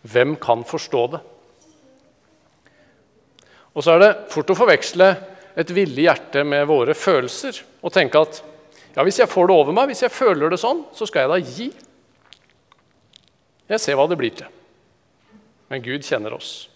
Hvem 0.06 0.36
kan 0.40 0.64
forstå 0.64 1.06
det? 1.14 1.22
Og 3.76 3.84
så 3.84 3.96
er 3.96 4.02
det 4.02 4.12
fort 4.32 4.52
å 4.52 4.56
forveksle 4.56 5.08
et 5.56 5.72
villig 5.74 6.06
hjerte 6.06 6.44
med 6.48 6.68
våre 6.68 6.94
følelser 6.96 7.58
og 7.84 7.92
tenke 7.92 8.20
at 8.20 8.38
ja, 8.96 9.04
hvis 9.04 9.18
jeg 9.20 9.28
får 9.28 9.50
det 9.50 9.56
over 9.56 9.76
meg, 9.76 9.90
hvis 9.90 10.06
jeg 10.06 10.14
føler 10.14 10.52
det 10.52 10.60
sånn, 10.60 10.86
så 10.96 11.04
skal 11.08 11.26
jeg 11.26 11.32
da 11.32 11.56
gi. 11.58 11.66
Jeg 13.68 13.82
ser 13.82 13.98
hva 13.98 14.06
det 14.08 14.16
blir 14.16 14.32
til. 14.38 14.48
Men 15.68 15.82
Gud 15.84 16.06
kjenner 16.06 16.32
oss. 16.36 16.68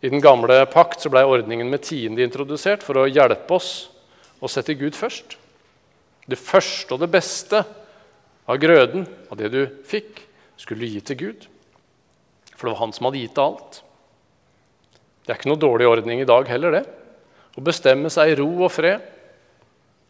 I 0.00 0.08
den 0.12 0.22
gamle 0.24 0.62
pakt 0.72 1.02
så 1.02 1.10
ble 1.12 1.24
ordningen 1.28 1.68
med 1.68 1.84
tiende 1.84 2.24
introdusert 2.24 2.84
for 2.86 3.02
å 3.02 3.08
hjelpe 3.10 3.58
oss 3.58 3.70
å 4.40 4.48
sette 4.48 4.76
Gud 4.78 4.96
først. 4.96 5.36
Det 6.26 6.38
første 6.40 6.96
og 6.96 7.02
det 7.02 7.10
beste 7.12 7.60
av 8.46 8.60
grøden, 8.62 9.06
av 9.30 9.38
det 9.40 9.50
du 9.52 9.62
fikk, 9.86 10.22
skulle 10.56 10.86
du 10.86 10.94
gi 10.94 11.02
til 11.04 11.20
Gud. 11.20 11.46
For 12.54 12.68
det 12.68 12.76
var 12.76 12.84
han 12.84 12.94
som 12.96 13.08
hadde 13.08 13.20
gitt 13.20 13.36
deg 13.36 13.44
alt. 13.44 13.80
Det 15.26 15.32
er 15.34 15.40
ikke 15.40 15.50
noe 15.50 15.60
dårlig 15.60 15.88
ordning 15.90 16.22
i 16.22 16.28
dag 16.28 16.48
heller, 16.48 16.78
det. 16.78 16.84
Å 17.56 17.64
bestemme 17.64 18.10
seg 18.12 18.32
i 18.32 18.38
ro 18.38 18.48
og 18.62 18.70
fred, 18.72 19.02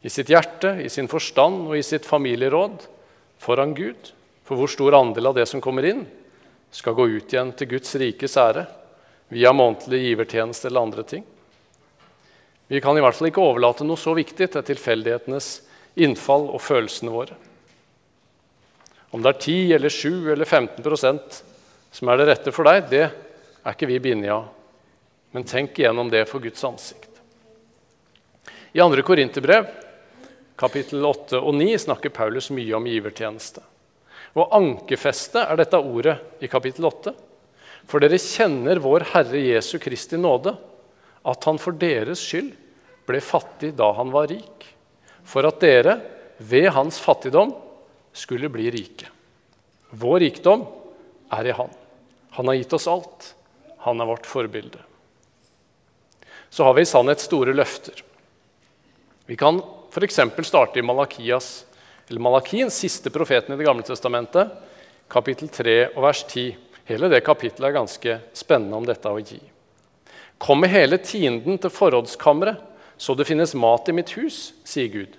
i 0.04 0.12
sitt 0.12 0.28
hjerte, 0.30 0.76
i 0.84 0.90
sin 0.92 1.08
forstand 1.10 1.64
og 1.70 1.78
i 1.78 1.84
sitt 1.86 2.06
familieråd 2.06 2.84
foran 3.42 3.72
Gud. 3.74 4.12
For 4.46 4.60
hvor 4.60 4.70
stor 4.70 4.94
andel 4.94 5.32
av 5.32 5.38
det 5.38 5.46
som 5.50 5.62
kommer 5.64 5.88
inn, 5.88 6.04
skal 6.70 6.94
gå 6.94 7.08
ut 7.08 7.32
igjen 7.32 7.54
til 7.56 7.70
Guds 7.72 7.94
rikes 7.98 8.36
ære 8.38 8.66
via 9.32 9.50
månedlig 9.56 10.02
givertjeneste 10.04 10.68
eller 10.68 10.86
andre 10.86 11.06
ting. 11.08 11.24
Vi 12.68 12.80
kan 12.82 12.98
i 12.98 13.02
hvert 13.02 13.16
fall 13.16 13.30
ikke 13.30 13.42
overlate 13.42 13.86
noe 13.86 13.98
så 13.98 14.14
viktig 14.14 14.50
til 14.52 14.66
tilfeldighetenes 14.66 15.50
innfall 16.02 16.48
og 16.50 16.62
følelsene 16.62 17.14
våre. 17.14 17.38
Om 19.16 19.22
det 19.24 19.30
er 19.30 19.38
10 19.40 19.74
eller 19.78 19.92
7 19.92 20.32
eller 20.34 20.44
15% 20.44 21.36
som 21.96 22.08
er 22.12 22.18
det 22.20 22.26
rette 22.28 22.52
for 22.52 22.68
deg, 22.68 22.82
det 22.90 23.06
er 23.06 23.72
ikke 23.72 23.88
vi 23.88 23.96
bindet 24.04 24.34
av. 24.34 24.50
Men 25.32 25.46
tenk 25.48 25.78
igjennom 25.80 26.10
det 26.12 26.26
for 26.28 26.44
Guds 26.44 26.60
ansikt. 26.68 27.22
I 28.76 28.82
2. 28.84 29.00
Korinterbrev, 29.08 29.70
kapittel 30.60 31.08
8 31.08 31.40
og 31.40 31.56
9, 31.56 31.70
snakker 31.86 32.12
Paulus 32.12 32.50
mye 32.52 32.76
om 32.76 32.92
givertjeneste. 32.92 33.64
Og 34.36 34.52
ankerfeste 34.52 35.48
er 35.48 35.64
dette 35.64 35.80
ordet 35.80 36.18
i 36.44 36.52
kapittel 36.52 36.84
8. 36.84 37.16
For 37.88 38.04
dere 38.04 38.20
kjenner 38.20 38.84
vår 38.84 39.08
Herre 39.14 39.40
Jesu 39.40 39.78
Kristi 39.80 40.20
nåde, 40.20 40.52
at 41.24 41.48
han 41.48 41.56
for 41.56 41.72
deres 41.72 42.20
skyld 42.20 42.52
ble 43.08 43.24
fattig 43.24 43.72
da 43.80 43.94
han 43.96 44.12
var 44.12 44.28
rik, 44.28 44.74
for 45.24 45.48
at 45.48 45.64
dere 45.64 46.02
ved 46.36 46.74
hans 46.76 47.00
fattigdom 47.00 47.62
skulle 48.16 48.48
bli 48.48 48.70
rike. 48.72 49.10
Vår 49.90 50.20
rikdom 50.20 50.64
er 51.30 51.50
i 51.50 51.54
Han. 51.56 51.70
Han 52.36 52.48
har 52.48 52.54
gitt 52.54 52.72
oss 52.72 52.88
alt. 52.88 53.34
Han 53.84 54.00
er 54.00 54.08
vårt 54.08 54.26
forbilde. 54.26 54.80
Så 56.50 56.64
har 56.64 56.74
vi 56.74 56.82
i 56.82 56.88
sannhet 56.88 57.20
store 57.20 57.52
løfter. 57.54 58.02
Vi 59.26 59.36
kan 59.36 59.60
f.eks. 59.90 60.20
starte 60.42 60.78
i 60.78 60.82
Malakias, 60.82 61.66
Malakiens 62.08 62.74
siste 62.78 63.10
profeten 63.10 63.54
i 63.54 63.58
Det 63.58 63.66
gamle 63.66 63.82
testamentet, 63.82 64.52
kapittel 65.08 65.48
3 65.48 65.76
og 65.96 66.02
vers 66.04 66.22
10. 66.24 66.56
Hele 66.86 67.10
det 67.10 67.24
kapittelet 67.26 67.68
er 67.68 67.78
ganske 67.78 68.18
spennende 68.36 68.78
om 68.78 68.86
dette 68.86 69.10
å 69.10 69.20
gi. 69.20 69.40
Kom 70.38 70.60
med 70.60 70.70
hele 70.70 70.98
tienden 71.02 71.58
til 71.58 71.72
forrådskammeret, 71.72 72.60
så 72.96 73.14
det 73.14 73.26
finnes 73.28 73.54
mat 73.58 73.88
i 73.88 73.94
mitt 73.96 74.12
hus, 74.16 74.52
sier 74.64 74.88
Gud. 74.92 75.16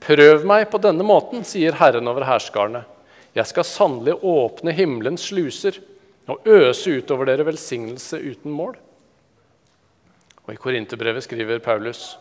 Prøv 0.00 0.44
meg 0.46 0.68
på 0.70 0.80
denne 0.82 1.04
måten, 1.06 1.44
sier 1.44 1.76
Herren 1.80 2.08
over 2.10 2.26
herskarene. 2.28 2.84
Jeg 3.34 3.50
skal 3.50 3.66
sannelig 3.66 4.16
åpne 4.24 4.72
himmelens 4.74 5.26
sluser 5.28 5.80
og 6.28 6.46
øse 6.48 6.98
utover 7.00 7.28
dere 7.28 7.46
velsignelse 7.48 8.20
uten 8.20 8.54
mål. 8.54 8.76
Og 10.46 10.54
I 10.54 10.60
Korinterbrevet 10.60 11.26
skriver 11.26 11.60
Paulus.: 11.62 12.16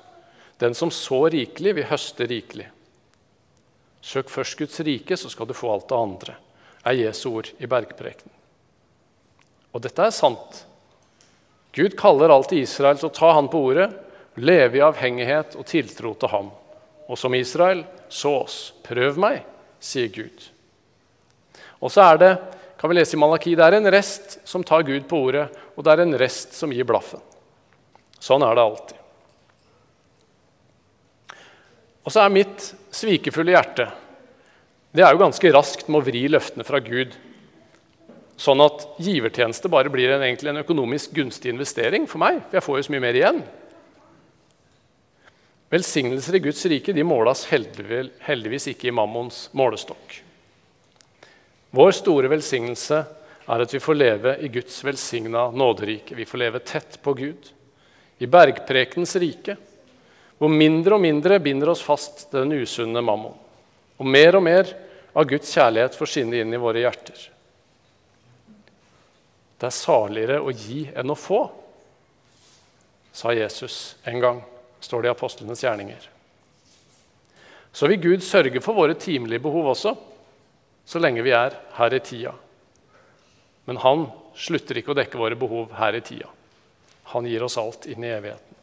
den 0.58 0.74
som 0.76 0.92
så 0.92 1.28
rikelig, 1.30 1.76
vil 1.78 1.86
høste 1.86 2.26
rikelig. 2.26 2.68
Søk 4.02 4.30
først 4.30 4.58
Guds 4.58 4.80
rike, 4.80 5.18
så 5.18 5.30
skal 5.30 5.48
du 5.48 5.54
få 5.54 5.70
alt 5.74 5.90
det 5.90 5.98
andre, 5.98 6.38
er 6.86 6.98
Jesu 6.98 7.30
ord 7.30 7.52
i 7.60 7.70
bergprekenen. 7.70 8.34
Og 9.76 9.84
dette 9.84 10.02
er 10.02 10.16
sant. 10.16 10.64
Gud 11.76 11.94
kaller 12.00 12.34
alltid 12.34 12.64
Israel 12.64 12.98
til 12.98 13.12
å 13.12 13.14
ta 13.14 13.34
han 13.38 13.50
på 13.52 13.60
ordet, 13.70 13.92
leve 14.42 14.80
i 14.80 14.86
avhengighet 14.86 15.58
og 15.60 15.68
tiltro 15.70 16.16
til 16.18 16.32
ham. 16.32 16.50
Og 17.08 17.20
som 17.20 17.36
Israel, 17.38 17.86
så 18.10 18.34
oss. 18.44 18.58
Prøv 18.86 19.20
meg, 19.22 19.42
sier 19.80 20.12
Gud. 20.12 20.48
Og 21.80 21.94
så 21.94 22.04
er 22.10 22.22
det 22.22 22.32
kan 22.78 22.92
vi 22.92 23.00
lese 23.00 23.16
i 23.18 23.20
Malaki, 23.20 23.56
det 23.58 23.66
er 23.66 23.80
en 23.80 23.90
rest 23.90 24.36
som 24.46 24.62
tar 24.62 24.84
Gud 24.86 25.08
på 25.10 25.18
ordet, 25.30 25.48
og 25.74 25.86
det 25.86 25.96
er 25.96 26.04
en 26.04 26.18
rest 26.22 26.54
som 26.54 26.70
gir 26.70 26.86
blaffen. 26.86 27.24
Sånn 28.22 28.46
er 28.46 28.54
det 28.54 28.66
alltid. 28.66 29.00
Og 32.06 32.14
så 32.14 32.22
er 32.22 32.36
mitt 32.36 32.68
svikefulle 32.94 33.56
hjerte 33.56 33.88
det 34.98 35.04
er 35.06 35.14
jo 35.14 35.20
ganske 35.22 35.50
raskt 35.54 35.90
med 35.92 36.00
å 36.00 36.06
vri 36.08 36.24
løftene 36.32 36.66
fra 36.66 36.80
Gud, 36.82 37.12
sånn 38.40 38.62
at 38.64 38.86
givertjeneste 39.04 39.70
bare 39.70 39.92
blir 39.94 40.14
en, 40.14 40.24
egentlig 40.26 40.50
en 40.50 40.62
økonomisk 40.64 41.14
gunstig 41.18 41.52
investering 41.52 42.08
for 42.10 42.22
meg. 42.22 42.40
For 42.48 42.58
jeg 42.58 42.66
får 42.66 42.78
jo 42.80 42.86
så 42.88 42.94
mye 42.96 43.04
mer 43.04 43.20
igjen. 43.20 43.42
Velsignelser 45.70 46.36
i 46.36 46.40
Guds 46.40 46.66
rike 46.66 46.94
de 46.96 47.04
måles 47.04 47.44
heldigvis 47.52 48.70
ikke 48.72 48.88
i 48.88 48.96
mammons 48.96 49.50
målestokk. 49.58 50.22
Vår 51.76 51.92
store 51.92 52.32
velsignelse 52.32 53.02
er 53.48 53.64
at 53.64 53.74
vi 53.76 53.82
får 53.84 53.98
leve 54.00 54.36
i 54.44 54.50
Guds 54.52 54.80
velsigna 54.84 55.50
nåderike. 55.52 56.16
Vi 56.16 56.26
får 56.26 56.40
leve 56.40 56.64
tett 56.64 57.02
på 57.04 57.14
Gud. 57.14 57.52
I 58.18 58.32
bergprekens 58.32 59.16
rike, 59.20 59.58
hvor 60.40 60.50
mindre 60.50 60.96
og 60.96 61.04
mindre 61.04 61.40
binder 61.44 61.74
oss 61.74 61.84
fast 61.84 62.30
til 62.32 62.46
den 62.46 62.64
usunne 62.64 63.04
mammon. 63.04 63.36
Og 64.00 64.08
mer 64.08 64.40
og 64.40 64.46
mer 64.48 64.72
av 65.18 65.28
Guds 65.28 65.52
kjærlighet 65.52 65.96
får 65.98 66.12
skinne 66.14 66.40
inn 66.42 66.54
i 66.54 66.62
våre 66.62 66.84
hjerter. 66.86 67.28
Det 69.58 69.68
er 69.68 69.74
saligere 69.74 70.40
å 70.40 70.54
gi 70.54 70.86
enn 70.94 71.12
å 71.12 71.18
få, 71.18 71.42
sa 73.18 73.34
Jesus 73.34 73.98
en 74.06 74.22
gang, 74.22 74.44
står 74.80 75.02
det 75.02 75.10
i 75.10 75.16
apostlenes 75.16 75.64
gjerninger. 75.64 76.10
Så 77.72 77.88
vil 77.88 78.02
Gud 78.02 78.24
sørge 78.26 78.62
for 78.64 78.78
våre 78.78 78.98
timelige 78.98 79.44
behov 79.44 79.72
også, 79.74 79.94
så 80.88 81.02
lenge 81.04 81.26
vi 81.26 81.34
er 81.36 81.56
her 81.78 81.94
i 81.94 82.00
tida. 82.02 82.34
Men 83.68 83.82
han 83.84 84.08
slutter 84.38 84.80
ikke 84.80 84.94
å 84.94 84.98
dekke 84.98 85.20
våre 85.20 85.38
behov 85.40 85.74
her 85.78 85.98
i 85.98 86.04
tida. 86.06 86.30
Han 87.14 87.28
gir 87.28 87.44
oss 87.44 87.58
alt 87.60 87.88
inn 87.92 88.04
i 88.04 88.14
evigheten. 88.14 88.56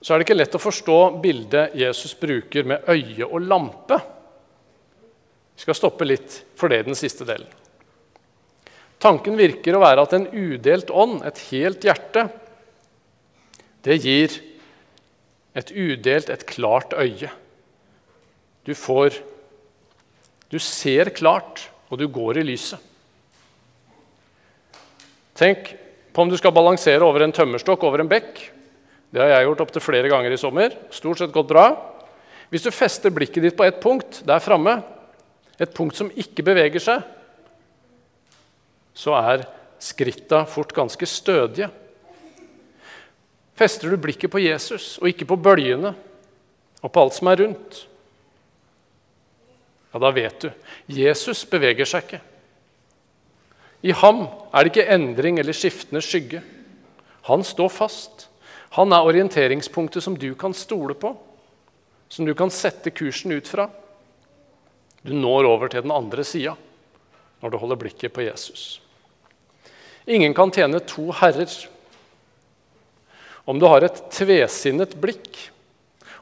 Så 0.00 0.14
er 0.14 0.18
det 0.18 0.24
ikke 0.24 0.38
lett 0.38 0.56
å 0.56 0.62
forstå 0.62 0.98
bildet 1.20 1.74
Jesus 1.76 2.14
bruker 2.16 2.64
med 2.64 2.88
øye 2.88 3.26
og 3.26 3.44
lampe. 3.44 3.98
Vi 5.54 5.66
skal 5.66 5.76
stoppe 5.76 6.08
litt 6.08 6.38
for 6.56 6.72
det 6.72 6.86
den 6.86 6.96
siste 6.96 7.26
delen. 7.28 7.48
Tanken 9.00 9.36
virker 9.36 9.76
å 9.76 9.82
være 9.82 10.04
at 10.04 10.14
en 10.16 10.26
udelt 10.32 10.90
ånd, 10.92 11.20
et 11.24 11.38
helt 11.50 11.84
hjerte, 11.84 12.26
det 13.84 13.98
gir 14.04 14.34
et 15.56 15.72
udelt, 15.72 16.30
et 16.30 16.46
klart 16.46 16.94
øye. 16.96 17.30
Du 18.66 18.74
får 18.74 19.22
Du 20.50 20.58
ser 20.58 21.12
klart, 21.14 21.70
og 21.90 21.98
du 21.98 22.08
går 22.10 22.40
i 22.40 22.42
lyset. 22.42 22.78
Tenk 25.38 25.76
på 26.12 26.22
om 26.22 26.28
du 26.28 26.34
skal 26.36 26.50
balansere 26.50 27.06
over 27.06 27.22
en 27.22 27.32
tømmerstokk 27.32 27.84
over 27.86 28.02
en 28.02 28.10
bekk. 28.10 28.40
Det 29.14 29.22
har 29.22 29.30
jeg 29.30 29.46
gjort 29.46 29.62
opptil 29.62 29.84
flere 29.84 30.10
ganger 30.10 30.34
i 30.34 30.40
sommer. 30.40 30.74
Stort 30.90 31.20
sett 31.22 31.30
gått 31.30 31.46
bra. 31.52 31.68
Hvis 32.50 32.66
du 32.66 32.74
fester 32.74 33.14
blikket 33.14 33.46
ditt 33.46 33.56
på 33.58 33.68
ett 33.68 33.78
punkt 33.78 34.24
der 34.26 34.42
framme, 34.42 34.80
et 35.54 35.70
punkt 35.70 35.94
som 35.94 36.10
ikke 36.10 36.42
beveger 36.50 36.82
seg, 36.82 37.06
så 38.90 39.14
er 39.20 39.46
skritta 39.80 40.42
fort 40.50 40.74
ganske 40.74 41.06
stødige. 41.06 41.70
Fester 43.60 43.92
du 43.92 44.00
blikket 44.00 44.32
på 44.32 44.40
Jesus 44.40 44.94
og 45.02 45.10
ikke 45.10 45.28
på 45.28 45.36
bølgene 45.36 45.92
og 46.80 46.88
på 46.88 47.02
alt 47.02 47.16
som 47.18 47.28
er 47.28 47.42
rundt, 47.42 47.82
ja, 49.90 49.98
da 50.00 50.10
vet 50.14 50.46
du 50.46 50.48
Jesus 51.00 51.42
beveger 51.50 51.88
seg 51.88 52.06
ikke. 52.06 52.20
I 53.90 53.92
ham 53.96 54.22
er 54.52 54.62
det 54.62 54.72
ikke 54.72 54.88
endring 54.92 55.40
eller 55.40 55.56
skiftende 55.56 56.02
skygge. 56.04 56.42
Han 57.28 57.44
står 57.46 57.70
fast. 57.72 58.26
Han 58.76 58.92
er 58.94 59.06
orienteringspunktet 59.06 60.04
som 60.04 60.16
du 60.18 60.30
kan 60.38 60.54
stole 60.54 60.94
på, 60.94 61.14
som 62.08 62.26
du 62.26 62.34
kan 62.38 62.52
sette 62.54 62.92
kursen 62.94 63.32
ut 63.34 63.48
fra. 63.48 63.66
Du 65.02 65.14
når 65.16 65.48
over 65.48 65.72
til 65.72 65.82
den 65.82 65.94
andre 65.94 66.24
sida 66.24 66.54
når 67.40 67.50
du 67.50 67.56
holder 67.56 67.80
blikket 67.80 68.12
på 68.12 68.24
Jesus. 68.26 68.82
Ingen 70.06 70.34
kan 70.36 70.52
tjene 70.52 70.80
to 70.84 71.10
herrer. 71.16 71.48
Om 73.48 73.58
du 73.60 73.66
har 73.68 73.86
et 73.86 74.02
tvesinnet 74.12 74.92
blikk, 75.00 75.38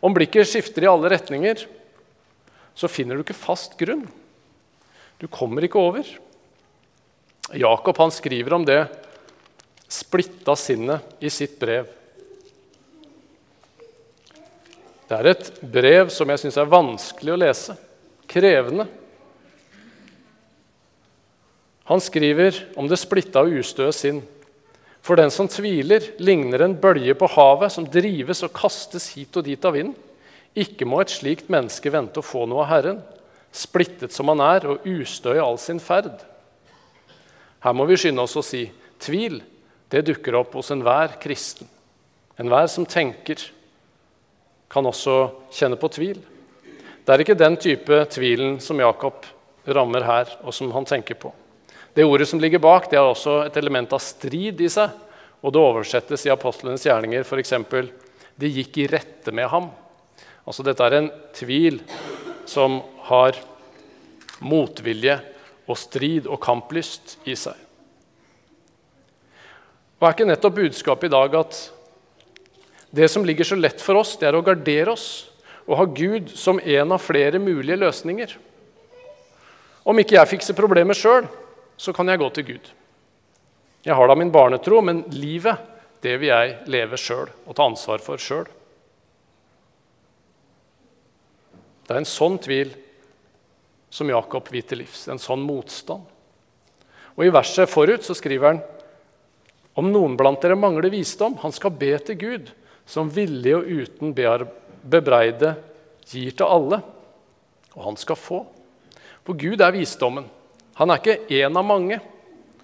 om 0.05 0.15
blikket 0.15 0.47
skifter 0.47 0.87
i 0.87 0.91
alle 0.91 1.11
retninger, 1.11 1.65
så 2.79 2.91
finner 2.91 3.19
du 3.19 3.25
ikke 3.25 3.35
fast 3.35 3.75
grunn. 3.81 4.07
Du 5.19 5.27
kommer 5.27 5.67
ikke 5.67 5.81
over. 5.83 6.07
Jakob 7.59 7.99
han 7.99 8.13
skriver 8.15 8.55
om 8.55 8.67
det 8.69 8.85
splitta 9.89 10.55
sinnet 10.59 11.25
i 11.25 11.31
sitt 11.33 11.57
brev. 11.59 11.89
Det 15.09 15.17
er 15.17 15.31
et 15.31 15.51
brev 15.65 16.11
som 16.13 16.29
jeg 16.29 16.43
syns 16.43 16.59
er 16.61 16.71
vanskelig 16.71 17.33
å 17.33 17.41
lese. 17.41 17.75
Krevende. 18.29 18.85
Han 21.89 22.03
skriver 22.05 22.59
om 22.77 22.91
det 22.91 23.01
splitta 23.01 23.41
og 23.41 23.57
ustøe 23.63 23.89
sinn. 23.97 24.21
For 25.05 25.17
den 25.17 25.31
som 25.33 25.49
tviler, 25.49 26.05
ligner 26.19 26.65
en 26.65 26.77
bølge 26.79 27.15
på 27.17 27.29
havet 27.33 27.73
som 27.73 27.87
drives 27.89 28.43
og 28.45 28.53
kastes 28.57 29.11
hit 29.15 29.37
og 29.39 29.47
dit 29.47 29.65
av 29.65 29.77
vind. 29.77 29.95
Ikke 30.59 30.89
må 30.89 31.01
et 31.03 31.13
slikt 31.13 31.51
menneske 31.53 31.93
vente 31.93 32.21
å 32.21 32.27
få 32.27 32.45
noe 32.49 32.65
av 32.65 32.71
Herren, 32.73 32.99
splittet 33.55 34.13
som 34.13 34.29
han 34.33 34.43
er 34.45 34.67
og 34.69 34.85
ustø 34.89 35.37
i 35.37 35.43
all 35.43 35.59
sin 35.61 35.81
ferd. 35.81 36.19
Her 37.65 37.75
må 37.75 37.87
vi 37.89 37.97
skynde 37.99 38.23
oss 38.23 38.37
å 38.39 38.45
si 38.45 38.67
tvil 39.03 39.41
det 39.89 40.05
dukker 40.07 40.37
opp 40.39 40.59
hos 40.59 40.71
enhver 40.75 41.17
kristen. 41.23 41.69
Enhver 42.39 42.69
som 42.71 42.87
tenker, 42.87 43.41
kan 44.69 44.87
også 44.87 45.15
kjenne 45.55 45.79
på 45.81 45.89
tvil. 45.89 46.19
Det 47.05 47.15
er 47.15 47.25
ikke 47.25 47.39
den 47.39 47.57
type 47.57 48.03
tvilen 48.13 48.59
som 48.61 48.79
Jakob 48.83 49.25
rammer 49.65 50.05
her, 50.05 50.35
og 50.45 50.53
som 50.55 50.71
han 50.75 50.85
tenker 50.89 51.17
på. 51.17 51.33
Det 51.99 52.05
ordet 52.05 52.29
som 52.29 52.39
ligger 52.41 52.59
bak, 52.63 52.85
det 52.91 52.97
har 52.97 53.09
også 53.11 53.41
et 53.49 53.57
element 53.59 53.91
av 53.91 53.99
strid 53.99 54.61
i 54.63 54.69
seg. 54.71 54.93
Og 55.43 55.51
det 55.51 55.59
oversettes 55.59 56.23
i 56.29 56.31
apostlenes 56.31 56.85
gjerninger 56.87 57.25
f.eks.: 57.27 57.57
De 58.39 58.51
gikk 58.55 58.79
i 58.79 58.85
rette 58.87 59.33
med 59.35 59.49
ham. 59.51 59.67
Altså 60.47 60.63
Dette 60.63 60.85
er 60.87 60.95
en 60.95 61.09
tvil 61.35 61.81
som 62.47 62.77
har 63.09 63.41
motvilje 64.39 65.17
og 65.67 65.81
strid 65.81 66.29
og 66.31 66.39
kamplyst 66.39 67.17
i 67.27 67.35
seg. 67.35 67.59
Og 69.99 70.07
Er 70.07 70.15
ikke 70.15 70.31
nettopp 70.31 70.55
budskapet 70.55 71.11
i 71.11 71.17
dag 71.17 71.35
at 71.35 71.61
det 72.95 73.11
som 73.11 73.27
ligger 73.27 73.45
så 73.45 73.59
lett 73.59 73.83
for 73.83 73.99
oss, 73.99 74.15
det 74.23 74.31
er 74.31 74.39
å 74.39 74.47
gardere 74.47 74.95
oss 74.95 75.27
og 75.67 75.77
ha 75.83 75.91
Gud 75.91 76.31
som 76.31 76.63
en 76.63 76.95
av 76.95 77.03
flere 77.03 77.43
mulige 77.43 77.83
løsninger? 77.83 78.39
Om 79.83 79.99
ikke 79.99 80.21
jeg 80.21 80.35
fikser 80.37 80.55
problemet 80.55 80.95
sjøl, 80.95 81.27
så 81.79 81.95
kan 81.95 82.11
jeg 82.11 82.21
gå 82.21 82.29
til 82.35 82.47
Gud. 82.53 82.71
Jeg 83.87 83.95
har 83.95 84.11
da 84.11 84.17
min 84.19 84.33
barnetro, 84.35 84.81
men 84.83 85.05
livet 85.15 85.57
det 86.03 86.19
vil 86.21 86.31
jeg 86.31 86.57
leve 86.71 86.99
sjøl 86.99 87.31
og 87.47 87.55
ta 87.57 87.67
ansvar 87.67 88.03
for 88.03 88.21
sjøl. 88.23 88.47
Det 91.87 91.95
er 91.95 92.03
en 92.03 92.09
sånn 92.09 92.37
tvil 92.43 92.75
som 93.91 94.11
Jakob 94.11 94.51
vil 94.53 94.67
til 94.69 94.83
livs, 94.83 95.07
en 95.09 95.23
sånn 95.23 95.41
motstand. 95.41 96.05
Og 97.17 97.25
I 97.25 97.33
verset 97.35 97.71
forut 97.71 98.05
så 98.05 98.15
skriver 98.15 98.53
han 98.53 98.61
om 99.79 99.89
noen 99.95 100.17
blant 100.19 100.43
dere 100.43 100.59
mangler 100.59 100.91
visdom, 100.91 101.39
han 101.41 101.55
skal 101.55 101.75
be 101.79 101.93
til 102.03 102.19
Gud, 102.19 102.51
som 102.89 103.11
villig 103.15 103.55
og 103.57 103.69
uten 103.69 104.15
bebreide 104.15 105.55
gir 106.09 106.35
til 106.35 106.47
alle, 106.51 106.81
og 107.77 107.85
han 107.85 107.99
skal 108.01 108.19
få. 108.19 108.43
For 109.23 109.39
Gud 109.39 109.63
er 109.63 109.75
visdommen. 109.75 110.27
Han 110.79 110.93
er 110.93 111.01
ikke 111.01 111.41
én 111.41 111.59
av 111.59 111.67
mange. 111.67 111.99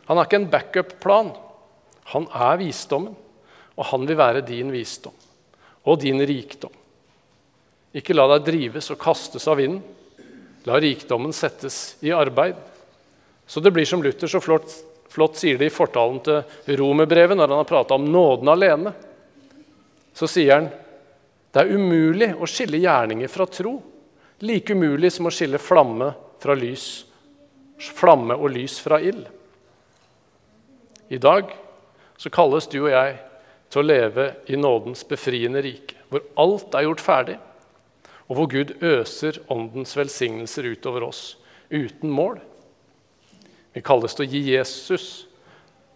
Han 0.07 0.19
er 0.19 0.29
ikke 0.29 0.41
en 0.43 0.51
backup-plan. 0.53 1.33
Han 2.13 2.29
er 2.31 2.61
visdommen, 2.61 3.15
og 3.75 3.89
han 3.91 4.05
vil 4.07 4.19
være 4.19 4.45
din 4.47 4.71
visdom 4.73 5.15
og 5.85 5.99
din 6.01 6.21
rikdom. 6.25 6.73
Ikke 7.95 8.15
la 8.17 8.27
deg 8.33 8.47
drives 8.47 8.91
og 8.95 9.01
kastes 9.01 9.45
av 9.51 9.59
vinden. 9.61 9.83
La 10.65 10.79
rikdommen 10.81 11.35
settes 11.37 11.97
i 12.05 12.13
arbeid. 12.15 12.57
Så 13.47 13.61
det 13.61 13.73
blir 13.75 13.85
som 13.85 14.03
Luther 14.03 14.31
så 14.31 14.41
flott, 14.41 14.71
flott 15.13 15.37
sier 15.37 15.59
det 15.61 15.69
i 15.69 15.75
fortalen 15.75 16.23
til 16.25 16.79
romerbrevet, 16.81 17.37
når 17.37 17.51
han 17.51 17.61
har 17.61 17.69
prata 17.69 17.99
om 17.99 18.07
nåden 18.09 18.49
alene. 18.49 18.95
Så 20.17 20.29
sier 20.31 20.55
han 20.57 20.71
det 21.55 21.63
er 21.63 21.75
umulig 21.77 22.33
å 22.35 22.49
skille 22.51 22.81
gjerninger 22.83 23.31
fra 23.31 23.47
tro. 23.47 23.77
Like 24.43 24.75
umulig 24.75 25.13
som 25.15 25.29
å 25.29 25.35
skille 25.35 25.61
flamme 25.63 26.09
fra 26.43 26.57
lys 26.59 27.05
flamme 27.79 28.37
og 28.37 28.53
lys 28.55 28.79
fra 28.83 29.01
ild. 29.03 29.27
I 31.11 31.19
dag 31.19 31.51
så 32.17 32.31
kalles 32.33 32.69
du 32.71 32.81
og 32.85 32.93
jeg 32.93 33.19
til 33.73 33.83
å 33.83 33.87
leve 33.87 34.29
i 34.47 34.59
nådens 34.59 35.05
befriende 35.09 35.63
rike, 35.65 35.99
hvor 36.09 36.25
alt 36.39 36.75
er 36.77 36.87
gjort 36.87 37.03
ferdig, 37.03 37.37
og 38.31 38.39
hvor 38.39 38.49
Gud 38.53 38.77
øser 38.81 39.41
åndens 39.53 39.97
velsignelser 39.99 40.71
utover 40.71 41.09
oss 41.09 41.35
uten 41.71 42.13
mål. 42.15 42.39
Vi 43.75 43.83
kalles 43.85 44.15
til 44.15 44.25
å 44.25 44.31
gi 44.31 44.43
Jesus, 44.55 45.27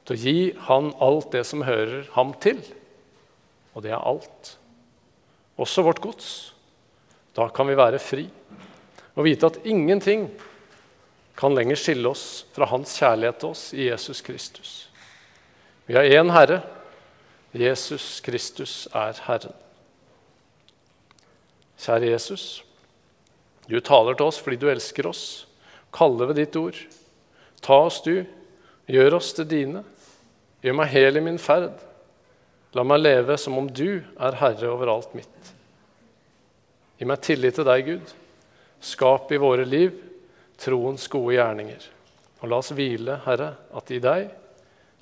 til 0.05 0.17
å 0.17 0.21
gi 0.21 0.39
han 0.67 0.91
alt 1.05 1.31
det 1.33 1.45
som 1.47 1.63
hører 1.63 2.09
ham 2.17 2.35
til. 2.43 2.59
Og 3.77 3.85
det 3.85 3.93
er 3.95 4.03
alt. 4.03 4.57
Også 5.61 5.85
vårt 5.87 6.03
gods. 6.03 6.31
Da 7.37 7.47
kan 7.55 7.69
vi 7.71 7.79
være 7.79 8.03
fri 8.03 8.27
og 9.19 9.27
vite 9.27 9.49
at 9.51 9.65
ingenting 9.67 10.29
kan 11.39 11.55
lenger 11.55 11.79
skille 11.79 12.09
oss 12.09 12.47
fra 12.51 12.67
Hans 12.67 12.97
kjærlighet 12.99 13.37
til 13.39 13.53
oss 13.53 13.61
i 13.71 13.85
Jesus 13.87 14.21
Kristus. 14.27 14.71
Vi 15.87 15.95
har 15.95 16.03
én 16.03 16.33
Herre. 16.35 16.65
Jesus 17.55 18.19
Kristus 18.27 18.89
er 18.91 19.15
Herren. 19.23 19.55
Kjære 21.79 22.11
Jesus. 22.11 22.65
Du 23.71 23.79
taler 23.79 24.19
til 24.19 24.27
oss 24.27 24.41
fordi 24.43 24.59
du 24.59 24.67
elsker 24.73 25.07
oss. 25.07 25.47
Kaller 25.95 26.33
ved 26.33 26.41
ditt 26.41 26.59
ord. 26.59 26.83
Ta 27.63 27.79
oss, 27.87 28.01
du. 28.03 28.27
Gjør 28.91 29.21
oss 29.21 29.31
til 29.39 29.47
dine. 29.47 29.85
Gjør 30.67 30.77
meg 30.81 30.91
hel 30.91 31.23
i 31.23 31.23
min 31.23 31.39
ferd. 31.39 31.79
La 32.75 32.83
meg 32.83 33.05
leve 33.05 33.39
som 33.39 33.63
om 33.63 33.71
du 33.71 34.03
er 34.03 34.41
herre 34.43 34.75
over 34.75 34.91
alt 34.91 35.15
mitt. 35.15 35.55
Gi 36.99 37.07
meg 37.07 37.23
tillit 37.23 37.55
til 37.55 37.71
deg, 37.71 37.87
Gud. 37.87 38.15
Skap 38.83 39.31
i 39.31 39.39
våre 39.39 39.63
liv 39.63 40.08
troens 40.59 41.07
gode 41.11 41.37
gjerninger. 41.37 41.87
Og 42.41 42.51
la 42.51 42.59
oss 42.63 42.73
hvile, 42.75 43.21
Herre, 43.27 43.53
at 43.75 43.93
i 43.95 44.01
deg 44.03 44.31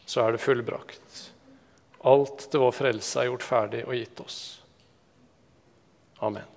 så 0.06 0.24
er 0.24 0.36
det 0.36 0.42
fullbrakt. 0.44 1.22
Alt 2.06 2.46
til 2.50 2.62
vår 2.62 2.76
frelse 2.76 3.20
er 3.20 3.30
gjort 3.30 3.46
ferdig 3.46 3.82
og 3.86 3.96
gitt 3.98 4.20
oss. 4.22 4.40
Amen. 6.24 6.55